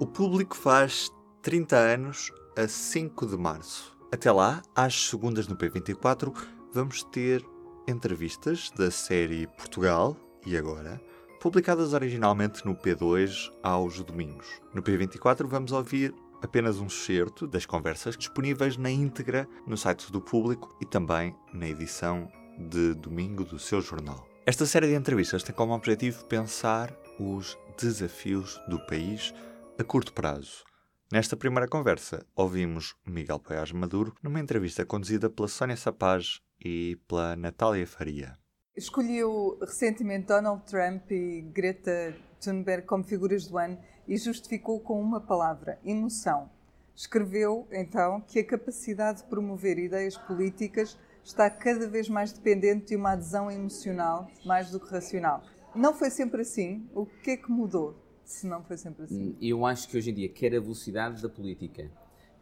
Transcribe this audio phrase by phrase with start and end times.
[0.00, 3.94] O público faz 30 anos a 5 de março.
[4.10, 6.34] Até lá, às segundas no P24,
[6.72, 7.44] vamos ter
[7.86, 10.16] entrevistas da série Portugal
[10.46, 10.98] e Agora,
[11.38, 14.46] publicadas originalmente no P2 aos domingos.
[14.72, 20.22] No P24 vamos ouvir apenas um certo das conversas disponíveis na íntegra no site do
[20.22, 22.26] público e também na edição
[22.58, 24.26] de domingo do seu jornal.
[24.46, 29.34] Esta série de entrevistas tem como objetivo pensar os desafios do país
[29.80, 30.62] a curto prazo.
[31.10, 37.34] Nesta primeira conversa, ouvimos Miguel Paiás Maduro numa entrevista conduzida pela Sónia Sapaz e pela
[37.34, 38.36] Natália Faria.
[38.76, 45.18] Escolheu recentemente Donald Trump e Greta Thunberg como figuras do ano e justificou com uma
[45.18, 46.50] palavra: emoção.
[46.94, 52.96] Escreveu, então, que a capacidade de promover ideias políticas está cada vez mais dependente de
[52.96, 55.42] uma adesão emocional mais do que racional.
[55.74, 56.86] Não foi sempre assim?
[56.94, 57.96] O que é que mudou,
[58.30, 59.30] se não foi sempre assim?
[59.30, 61.90] Hum, eu acho que hoje em dia, quer a velocidade da política,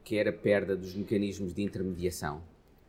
[0.05, 2.42] quer a perda dos mecanismos de intermediação,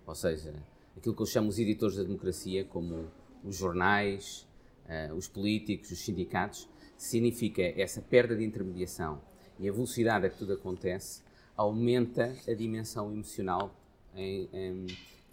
[0.06, 0.54] ou seja,
[0.98, 3.10] aquilo que eu chamo os editores da democracia, como
[3.44, 4.48] os jornais,
[4.86, 9.22] uh, os políticos, os sindicatos, significa essa perda de intermediação
[9.58, 11.24] e a velocidade a que tudo acontece
[11.56, 13.74] aumenta a dimensão emocional
[14.16, 14.50] em,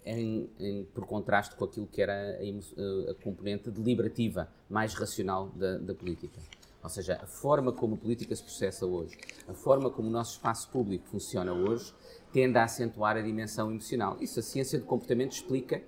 [0.05, 5.77] em, em, por contraste com aquilo que era a, a, componente deliberativa, mais racional da,
[5.77, 6.39] da, política.
[6.87, 10.37] Ou seja, a forma como a política se processa hoje, a forma como o nosso
[10.37, 11.93] espaço público funciona hoje,
[12.31, 14.15] tende a acentuar a dimensão emocional.
[14.21, 15.83] Isso a ciência do comportamento explica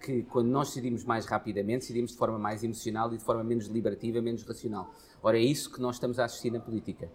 [0.00, 3.66] que quando nós decidimos mais rapidamente, decidimos de forma mais emocional e de forma menos
[3.66, 4.94] deliberativa, menos racional.
[5.20, 7.10] Ora, é isso que nós estamos a assistir na política.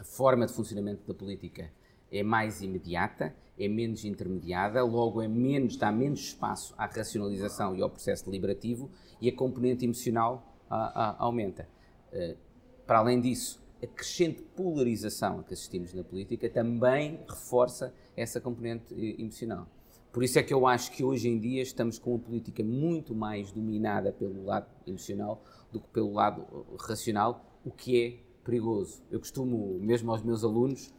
[0.00, 1.70] A forma de funcionamento da política
[2.10, 7.82] é mais imediata, é menos intermediada, logo é menos, dá menos espaço à racionalização e
[7.82, 11.68] ao processo deliberativo e a componente emocional a, a, aumenta.
[12.12, 12.45] Uh,
[12.86, 18.94] para além disso, a crescente polarização a que assistimos na política também reforça essa componente
[18.94, 19.66] eh, emocional.
[20.12, 23.14] Por isso é que eu acho que hoje em dia estamos com uma política muito
[23.14, 29.02] mais dominada pelo lado emocional do que pelo lado uh, racional, o que é perigoso.
[29.10, 30.90] Eu costumo, mesmo aos meus alunos,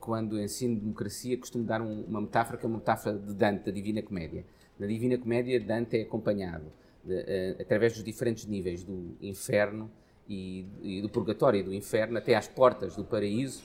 [0.00, 3.70] quando ensino democracia, costumo dar um, uma metáfora que é uma metáfora de Dante, da
[3.70, 4.44] Divina Comédia.
[4.76, 6.72] Na Divina Comédia, Dante é acompanhado
[7.04, 9.88] de, uh, através dos diferentes níveis do inferno
[10.28, 13.62] e, e, do purgatório e do inferno até às portas do paraíso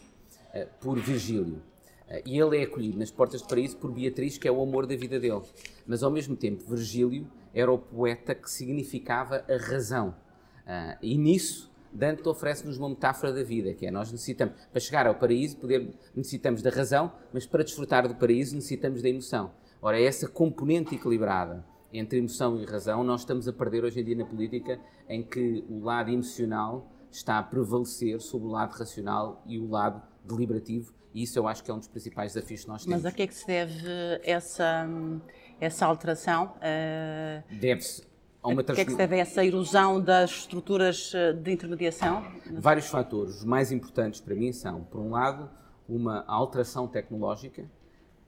[0.53, 1.61] uh, por Virgílio.
[2.07, 4.85] Eh, e ele é acolhido nas portas do paraíso por Beatriz, que é o amor
[4.85, 5.41] da vida dele.
[5.87, 10.09] Mas ao mesmo tempo, Virgílio era o poeta que significava a razão.
[10.65, 15.07] Uh, e nisso, Dante oferece-nos uma metáfora da vida, que é nós necessitamos, para chegar
[15.07, 19.51] ao paraíso, poder, necessitamos da razão, mas para desfrutar do paraíso necessitamos da emoção.
[19.81, 24.15] Ora, essa componente equilibrada entre emoção e razão, nós estamos a perder hoje em dia
[24.15, 24.79] na política,
[25.09, 30.01] em que o lado emocional está a prevalecer sobre o lado racional e o lado
[30.23, 33.03] deliberativo, e isso eu acho que é um dos principais desafios que nós temos.
[33.03, 33.81] Mas a que é que se deve
[34.23, 34.87] essa,
[35.59, 36.53] essa alteração?
[36.55, 38.03] Uh, Deve-se
[38.41, 42.25] a uma A que é que se deve essa erosão das estruturas eh, de intermediação?
[42.53, 43.35] Vários fatores.
[43.35, 45.47] Os mais importantes para mim são, por um lado,
[45.87, 47.69] uma alteração tecnológica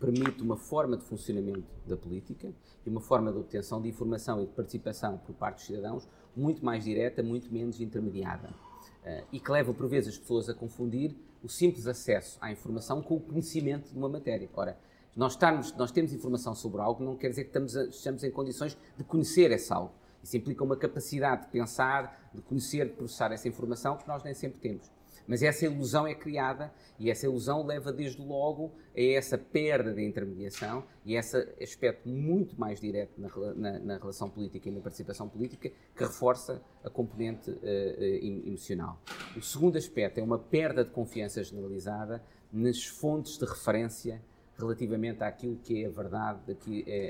[0.03, 2.51] permite uma forma de funcionamento da política
[2.85, 6.65] e uma forma de obtenção de informação e de participação por parte dos cidadãos muito
[6.65, 8.49] mais direta, muito menos intermediada.
[8.49, 13.01] Uh, e que leva, por vezes, as pessoas a confundir o simples acesso à informação
[13.01, 14.49] com o conhecimento de uma matéria.
[14.53, 14.77] Ora,
[15.15, 18.77] nós, estamos, nós temos informação sobre algo não quer dizer que estamos, estamos em condições
[18.97, 19.93] de conhecer esse algo.
[20.21, 24.33] Isso implica uma capacidade de pensar, de conhecer, de processar essa informação que nós nem
[24.33, 24.91] sempre temos.
[25.27, 30.03] Mas essa ilusão é criada e essa ilusão leva desde logo a essa perda de
[30.03, 35.29] intermediação e esse aspecto muito mais direto na, na, na relação política e na participação
[35.29, 39.01] política que reforça a componente uh, emocional.
[39.35, 44.21] O segundo aspecto é uma perda de confiança generalizada nas fontes de referência
[44.57, 46.51] relativamente àquilo que é a verdade,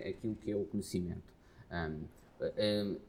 [0.10, 1.34] àquilo que é o conhecimento.
[1.72, 2.06] Um,
[2.42, 3.00] um,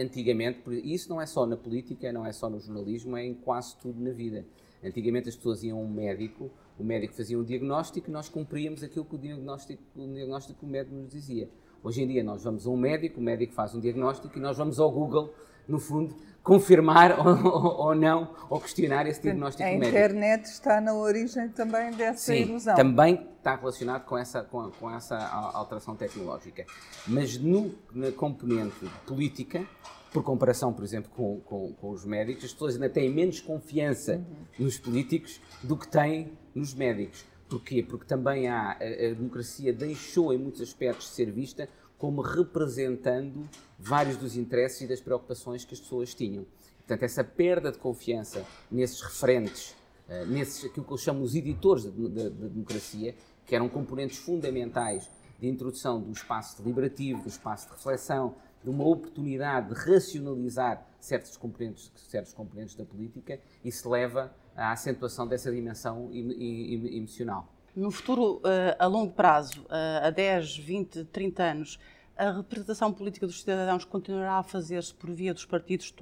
[0.00, 3.76] antigamente, isso não é só na política, não é só no jornalismo, é em quase
[3.78, 4.44] tudo na vida.
[4.82, 8.82] Antigamente as pessoas iam a um médico, o médico fazia um diagnóstico e nós cumpríamos
[8.82, 11.48] aquilo que o diagnóstico, o diagnóstico que o médico nos dizia.
[11.82, 14.56] Hoje em dia nós vamos a um médico, o médico faz um diagnóstico e nós
[14.56, 15.34] vamos ao Google,
[15.66, 19.84] no fundo, confirmar ou, ou não, ou questionar esse diagnóstico médico.
[19.84, 22.74] A internet está na origem também dessa Sim, ilusão.
[22.74, 25.16] também está relacionado com essa, com, com essa
[25.54, 26.64] alteração tecnológica.
[27.06, 29.66] Mas no, na componente política,
[30.12, 34.16] por comparação, por exemplo, com, com, com, os médicos, as pessoas ainda têm menos confiança
[34.16, 34.64] uhum.
[34.64, 37.24] nos políticos do que têm nos médicos.
[37.48, 37.82] Porquê?
[37.82, 43.48] Porque também há, a, a democracia deixou em muitos aspectos de ser vista como representando
[43.78, 46.46] vários dos interesses e das preocupações que as pessoas tinham.
[46.78, 49.76] Portanto, essa perda de confiança nesses referentes
[50.08, 53.14] uh, nesses, aquilo que eu chamo os editores da, da, da, democracia,
[53.46, 58.34] que eram componentes fundamentais de introdução do espaço deliberativo, do espaço de reflexão,
[58.70, 65.26] uma oportunidade de racionalizar certos componentes, certos componentes da política, e se leva à acentuação
[65.26, 67.48] dessa dimensão emocional.
[67.74, 71.78] No futuro, eh, a longo prazo, eh, a 10, 20, 30 anos,
[72.16, 75.94] a representação política dos cidadãos continuará a fazer-se por via dos partidos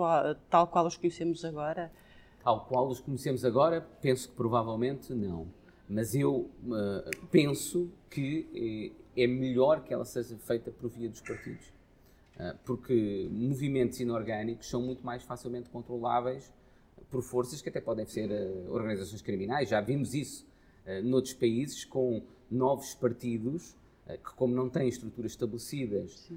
[0.49, 1.93] tal qual os conhecemos agora?
[2.43, 5.49] Tal qual os conhecemos agora, penso que provavelmente não.
[5.87, 11.75] Mas eu uh, penso que é melhor que ela seja feita por via dos partidos.
[12.37, 16.53] Uh, porque movimentos inorgânicos são muito mais facilmente controláveis
[17.09, 19.71] por forças que até podem ser uh, organizações criminais.
[19.71, 20.47] Já vimos isso
[20.87, 23.75] uh, noutros países com novos partidos
[24.06, 26.31] que, como não têm estruturas estabelecidas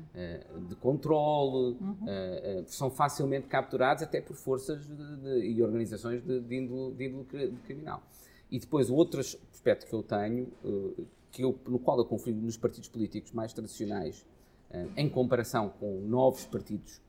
[0.68, 2.66] de controle, uhum.
[2.66, 7.58] são facilmente capturados até por forças de, de, e organizações de, de, índole, de índole
[7.64, 8.02] criminal.
[8.50, 10.48] E depois o outro aspecto que eu tenho,
[11.30, 14.26] que eu, no qual eu confio nos partidos políticos mais tradicionais,
[14.96, 17.02] em comparação com novos partidos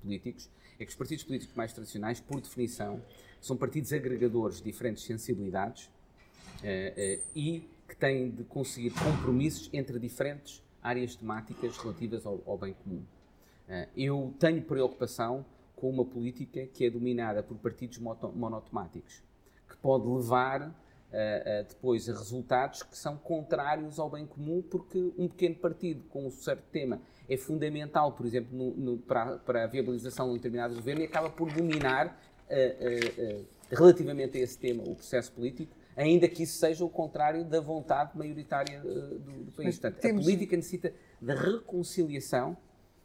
[0.00, 3.00] políticos, é que os partidos políticos mais tradicionais, por definição,
[3.40, 5.90] são partidos agregadores de diferentes sensibilidades uh,
[6.60, 13.04] uh, e que têm de conseguir compromissos entre diferentes áreas temáticas relativas ao, bem comum.
[13.96, 15.46] Eu tenho preocupação
[15.76, 19.22] com uma política que é dominada por partidos monotemáticos,
[19.68, 20.74] que pode levar
[21.68, 26.30] depois a resultados que são contrários ao bem comum, porque um pequeno partido com um
[26.30, 30.74] certo tema é fundamental, por exemplo, no, no, para, para, a viabilização de um determinado
[30.74, 32.18] governo e acaba por dominar,
[33.70, 38.16] relativamente a esse tema, o processo político, ainda que isso seja o contrário da vontade
[38.16, 39.78] maioritária uh, do, do, país.
[39.78, 40.22] Portanto, temos...
[40.22, 42.56] a política necessita da reconciliação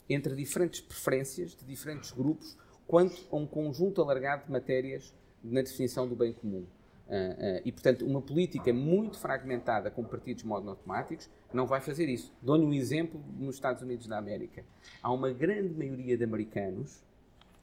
[0.10, 2.58] entre diferentes preferências de diferentes grupos
[2.88, 5.14] quanto a um conjunto alargado de matérias
[5.44, 6.66] na definição do bem comum.
[7.08, 12.34] Uh, uh, e, portanto, uma política muito fragmentada com partidos monotemáticos não vai fazer isso.
[12.42, 14.66] Dou-lhe um exemplo nos Estados Unidos da América.
[15.02, 17.02] Há uma grande maioria de americanos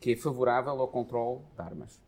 [0.00, 2.00] que é favorável ao controle de armas.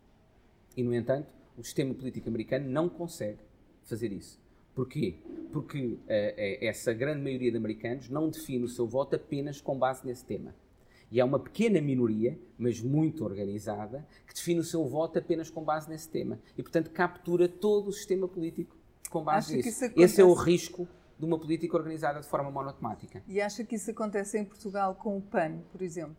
[0.77, 1.29] E, no entanto,
[1.59, 3.41] o sistema político americano não consegue
[3.85, 4.41] fazer isso.
[4.75, 5.17] Porquê?
[5.53, 10.07] Porque uh, essa grande maioria de americanos não define o seu voto apenas com base
[10.07, 10.55] nesse tema.
[11.11, 15.63] E há uma pequena minoria, mas muito organizada, que define o seu voto apenas com
[15.63, 16.39] base nesse tema.
[16.57, 18.77] E, portanto, captura todo o sistema político
[19.09, 19.93] com base Acho nisso.
[19.97, 20.89] Esse é o risco
[21.19, 23.23] de uma política organizada de forma monotemática.
[23.27, 26.17] E acha que isso acontece em Portugal com o PAN, por exemplo?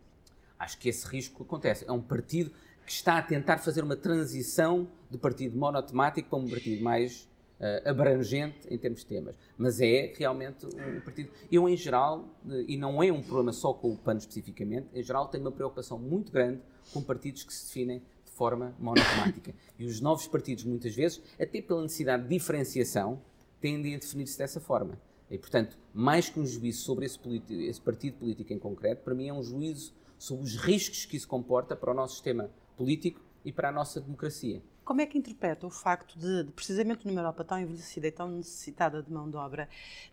[0.58, 1.84] Acho que esse risco acontece.
[1.86, 2.50] É um partido
[2.84, 7.27] que está a tentar fazer uma transição de partido monotemático para um partido mais
[7.60, 9.36] uh, abrangente em termos de temas.
[9.56, 11.30] Mas é realmente um partido.
[11.50, 12.28] Eu, em geral,
[12.66, 15.98] e não é um problema só com o PAN especificamente, em geral tenho uma preocupação
[15.98, 16.60] muito grande
[16.92, 19.54] com partidos que se definem de forma monotemática.
[19.78, 23.20] E os novos partidos, muitas vezes, até pela necessidade de diferenciação,
[23.60, 24.98] tendem a definir-se dessa forma.
[25.30, 27.18] E, portanto, mais que um juízo sobre esse,
[27.50, 31.28] esse partido político em concreto, para mim é um juízo sobre os riscos que isso
[31.28, 34.62] comporta para o nosso sistema político e para a nossa democracia.
[34.88, 38.26] Como é que interpreta o facto de, de, precisamente numa Europa tão envelhecida e tão
[38.26, 39.68] necessitada de mão de obra,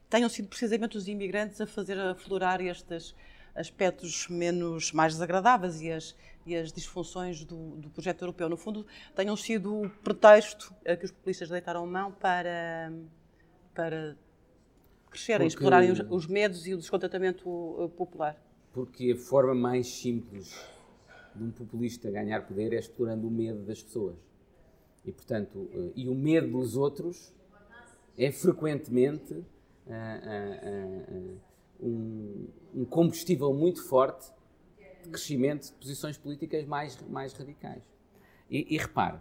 [0.10, 3.16] tenham sido precisamente os imigrantes a fazer aflorar estes
[3.56, 6.13] aspectos menos mais desagradáveis e as,
[6.45, 8.86] e as disfunções do, do, projeto europeu, no fundo,
[9.16, 12.92] tenham sido o pretexto a que os populistas deitaram mão para,
[13.73, 14.18] para
[15.09, 15.56] crescerem, Porque...
[15.56, 18.35] explorarem os, os medos e o descontentamento uh, popular?
[18.73, 20.54] Porque a forma mais simples
[21.33, 24.34] de um populista ganhar poder é explorando o medo das pessoas.
[25.06, 27.31] E, portanto, uh, e o medo dos outros
[28.18, 29.44] é frequentemente uh,
[29.88, 31.40] uh,
[31.80, 34.31] um, um, combustível muito forte
[35.04, 37.83] de crescimento de posições políticas mais, mais radicais.
[38.50, 39.19] E, e repare,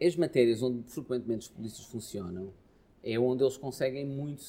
[0.00, 2.52] as matérias onde frequentemente os populistas funcionam
[3.02, 4.42] é onde eles conseguem muito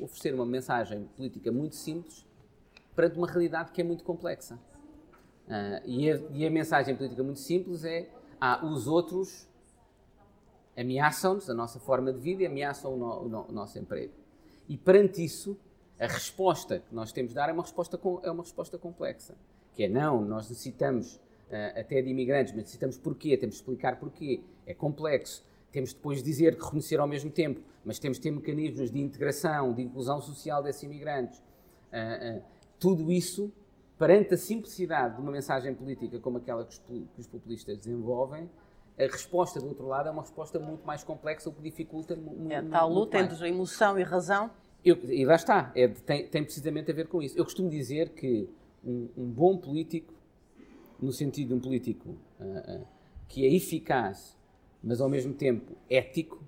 [0.00, 2.24] oferecer uma mensagem política muito simples
[2.94, 4.58] perante uma realidade que é muito complexa.
[5.86, 8.08] E, a, e, a, mensagem política muito simples é:
[8.40, 9.48] ah, os outros
[10.76, 14.12] ameaçam-nos a nossa forma de vida e ameaçam o, no, o, no, o, nosso emprego.
[14.68, 15.58] E perante isso,
[15.98, 19.34] a resposta que nós temos de dar é uma resposta, é uma resposta complexa.
[19.74, 23.98] Que é: não, nós necessitamos uh, até de imigrantes, mas necessitamos porquê, temos de explicar
[23.98, 24.42] porquê.
[24.66, 25.44] É complexo.
[25.72, 29.00] Temos depois de dizer que reconhecer ao mesmo tempo, mas temos de ter mecanismos de
[29.00, 31.38] integração, de inclusão social desses imigrantes.
[31.88, 32.40] Uh,
[32.78, 33.52] tudo isso,
[33.98, 38.48] perante a simplicidade de uma mensagem política como aquela que os, que os populistas desenvolvem,
[38.98, 42.50] a resposta do outro lado é uma resposta muito mais complexa, o que dificulta muito.
[42.50, 44.50] É tal luta entre emoção e razão.
[44.84, 47.36] Eu, e lá está, é, tem, tem, precisamente a ver com isso.
[47.36, 48.48] Eu costumo dizer que
[48.84, 50.14] um, um bom político,
[51.00, 52.86] no sentido de um político uh, uh,
[53.28, 54.36] que é eficaz,
[54.82, 56.42] mas ao mesmo tempo ético,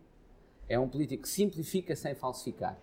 [0.69, 2.78] é um político que simplifica sem falsificar.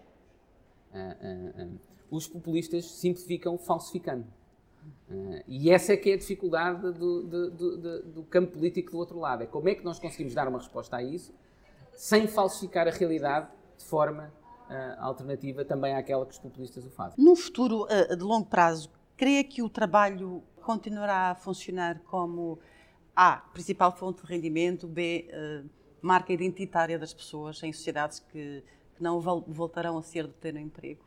[0.94, 1.78] Uh.
[2.10, 4.26] Os populistas simplificam falsificando.
[5.48, 9.20] E essa é que é a dificuldade do, do, do, do, campo político do outro
[9.20, 9.44] lado.
[9.44, 11.34] É como é que nós conseguimos dar uma resposta a isso
[11.94, 14.32] sem falsificar a realidade de forma
[15.00, 17.24] alternativa também àquela que os populistas o fazem.
[17.24, 22.60] No futuro de longo prazo, creia que o trabalho continuará a funcionar como
[23.16, 25.30] A, principal fonte de rendimento, B,
[26.02, 28.64] marca identitária das pessoas em sociedades que,
[28.96, 31.07] que não voltarão a ser de ter um emprego?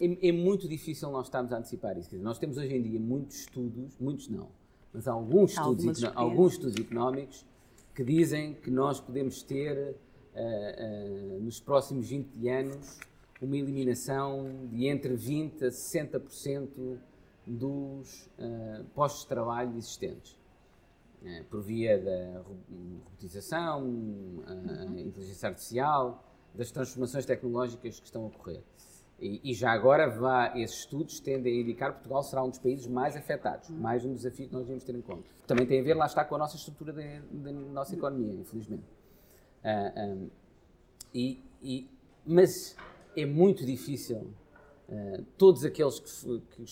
[0.00, 2.14] É, é, muito difícil nós estarmos a antecipar isso.
[2.18, 4.48] Nós temos hoje em dia muitos estudos, muitos não,
[4.92, 7.44] mas alguns estudos, alguns estudos económicos
[7.94, 9.96] que dizem que nós podemos ter,
[10.34, 13.00] uh, uh, nos próximos 20 anos,
[13.40, 16.98] uma eliminação de entre 20% a 60%
[17.46, 20.36] dos uh, postos de trabalho existentes.
[21.50, 23.82] Por via da robotização,
[24.46, 26.24] a inteligência artificial,
[26.54, 28.62] das transformações tecnológicas que estão a ocorrer.
[29.18, 32.58] E, e, já agora vá, esses estudos tendem a indicar que Portugal será um dos
[32.58, 35.30] países mais afetados, mais um desafio que nós devemos ter em conta.
[35.46, 38.82] Também tem a ver, lá está, com a nossa estrutura da nossa economia, infelizmente.
[38.82, 40.30] Uh, ah, um,
[41.14, 41.88] e, e,
[42.26, 42.76] mas
[43.16, 44.18] é muito difícil,
[44.88, 46.64] uh, todos aqueles que, que,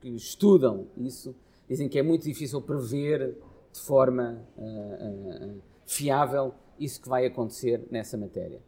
[0.00, 1.34] que estudam isso
[1.68, 3.34] dizem que é muito difícil prever
[3.72, 8.60] de forma uh, fiável isso que vai acontecer nessa matéria.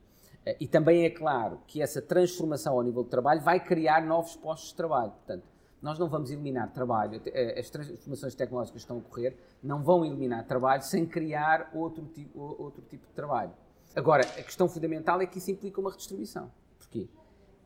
[0.46, 4.36] Uh, e também é claro que essa transformação ao nível de trabalho vai criar novos
[4.36, 5.12] postos de trabalho.
[5.12, 5.44] Portanto,
[5.82, 7.22] nós não vamos eliminar trabalho,
[7.58, 12.38] as transformações tecnológicas que estão a ocorrer não vão eliminar trabalho sem criar outro tipo,
[12.38, 13.52] outro tipo de trabalho.
[13.96, 16.52] Agora, a questão fundamental é que isso implica uma redistribuição.
[16.78, 17.08] Porquê?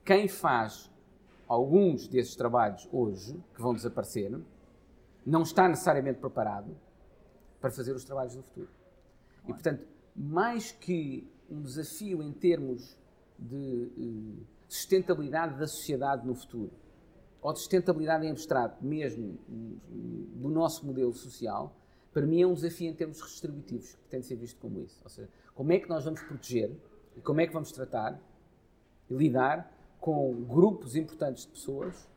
[0.05, 0.91] Quem faz
[1.49, 4.31] alguns desses trabalhos hoje, que vão desaparecer,
[5.27, 6.77] não está necessariamente preparado
[7.61, 8.69] para fazer os trabalhos no futuro.
[9.49, 12.97] E, portanto, mais que um desafio em termos
[13.39, 16.73] de uh, sustentabilidade da sociedade no futuro,
[17.41, 19.39] ou de sustentabilidade em abstrato, mesmo
[20.37, 21.77] do nosso modelo social,
[22.13, 25.01] para mim é um desafio em termos redistributivos, que tem de ser visto como isso.
[25.03, 26.71] Ou seja, como é que nós vamos proteger
[27.17, 28.19] e como é que vamos tratar
[29.11, 29.71] e lidar
[30.01, 32.09] com grupos importantes de pessoas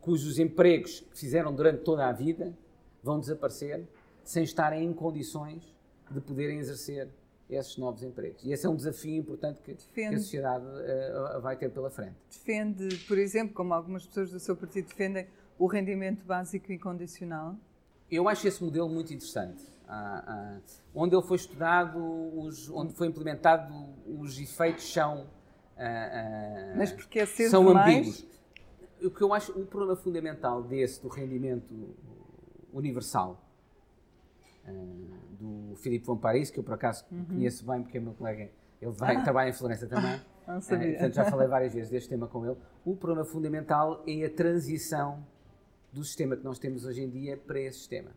[0.00, 2.56] cujos empregos que fizeram durante toda a vida
[3.02, 3.88] vão desaparecer
[4.24, 5.62] sem estarem em condições
[6.10, 7.08] de poderem exercer
[7.54, 8.42] esses novos empregos.
[8.44, 11.90] E esse é um desafio importante que, defende, que a sociedade uh, vai ter pela
[11.90, 12.14] frente.
[12.30, 15.26] Defende, por exemplo, como algumas pessoas do seu partido defendem,
[15.58, 17.56] o rendimento básico incondicional?
[18.10, 19.62] Eu acho esse modelo muito interessante.
[19.88, 20.60] Ah, ah,
[20.94, 23.72] onde ele foi estudado, os, onde foi implementado,
[24.06, 25.26] os efeitos são.
[25.76, 27.96] Ah, Mas porque é ser são demais?
[27.96, 28.26] ambíguos.
[29.02, 31.96] O que eu acho o problema fundamental desse do rendimento
[32.72, 33.42] universal
[34.70, 37.24] do Filipe von Paris, que eu por acaso uhum.
[37.24, 38.50] conheço bem porque é meu colega,
[38.80, 40.20] ele vai, trabalha em Florença também.
[40.46, 40.88] Não sabia.
[40.88, 42.56] Uh, portanto, já falei várias vezes deste tema com ele.
[42.84, 45.24] O problema fundamental é a transição
[45.92, 48.10] do sistema que nós temos hoje em dia para esse sistema.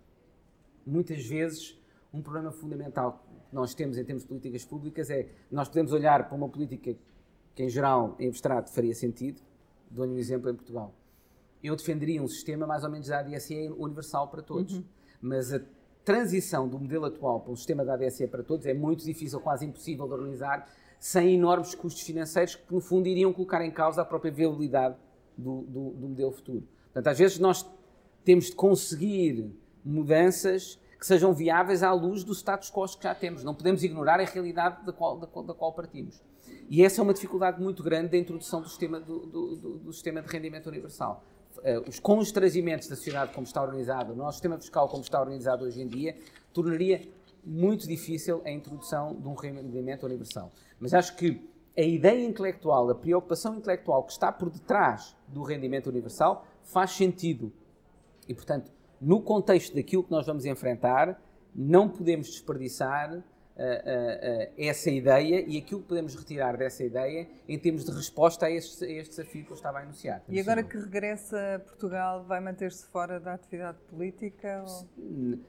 [0.86, 1.78] Muitas vezes,
[2.14, 6.28] um problema fundamental que nós temos em termos de políticas públicas é nós podemos olhar
[6.28, 6.96] para uma política
[7.54, 9.42] que, em geral, em abstrato, faria sentido.
[9.90, 10.94] Dou-lhe um exemplo em Portugal.
[11.64, 14.78] Eu defenderia um sistema mais ou menos da ADSE universal para todos.
[14.78, 14.84] Uhum.
[15.22, 15.60] Mas a
[16.06, 19.66] transição do modelo atual para o sistema da ADSE para todos é muito difícil, quase
[19.66, 20.70] impossível de organizar,
[21.00, 24.96] sem enormes custos financeiros que, no fundo, iriam colocar em causa a própria viabilidade
[25.36, 26.64] do, do, do modelo futuro.
[26.86, 27.66] Portanto, às vezes nós
[28.24, 29.52] temos de conseguir
[29.84, 33.44] mudanças que sejam viáveis à luz do status quo que já temos.
[33.44, 36.24] Não podemos ignorar a realidade da qual, da qual, da qual partimos.
[36.70, 40.22] E essa é uma dificuldade muito grande da introdução do sistema, do, do, do sistema
[40.22, 41.24] de rendimento universal
[41.58, 45.66] uh, os constrangimentos da sociedade como está organizado, o nosso sistema fiscal como está organizado
[45.66, 46.18] hoje em dia,
[46.54, 47.02] tornaria
[47.44, 50.52] muito difícil a introdução de um rendimento universal.
[50.80, 51.48] Mas acho que
[51.78, 57.52] a ideia intelectual, a preocupação intelectual que está por detrás do rendimento universal faz sentido.
[58.28, 61.22] E, portanto, no contexto daquilo que nós vamos enfrentar,
[61.54, 63.24] não podemos desperdiçar
[64.58, 68.84] essa ideia e aquilo que podemos retirar dessa ideia em termos de resposta a este,
[68.84, 70.22] a este desafio que eu estava a anunciar.
[70.28, 74.64] E agora que regressa a Portugal, vai manter-se fora da atividade política?
[74.68, 75.40] Ou?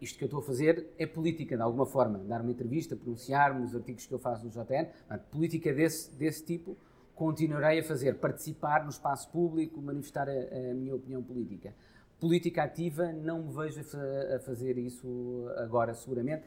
[0.00, 2.18] Isto que eu estou a fazer é política, de alguma forma.
[2.20, 4.86] Dar uma entrevista, pronunciar-me os artigos que eu faço no JN.
[5.32, 6.76] política desse, desse tipo
[7.16, 8.14] continuarei a fazer.
[8.14, 11.74] Participar no espaço público, manifestar a, a minha opinião política
[12.20, 16.42] política ativa, não me vejo a, fazer isso agora, seguramente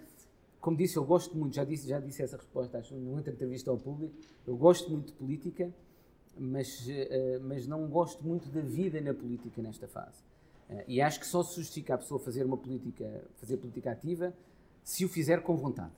[0.62, 3.72] como disse, eu gosto muito, já disse, já disse essa resposta acho, numa outra entrevista
[3.72, 4.14] ao público,
[4.46, 5.74] eu gosto muito de política,
[6.38, 10.24] mas, uh, mas não gosto muito da vida na política nesta fase.
[10.70, 14.34] Uh, e acho que só se justifica a pessoa fazer uma política, fazer política ativa
[14.84, 15.92] se o fizer com vontade.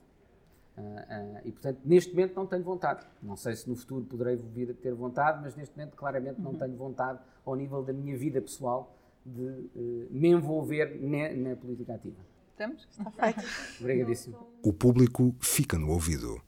[0.76, 3.06] Uh, e, portanto, neste momento não tenho vontade.
[3.22, 6.52] Não sei se no futuro poderei vir a ter vontade, mas neste momento, claramente, não
[6.52, 6.58] uhum.
[6.58, 9.68] tenho vontade, ao nível da minha vida pessoal, de
[10.10, 10.98] me envolver
[11.36, 12.33] na política ativa.
[12.54, 12.86] Estamos?
[12.88, 13.42] Está feito.
[13.80, 14.48] Obrigadíssimo.
[14.62, 16.40] O público fica no ouvido.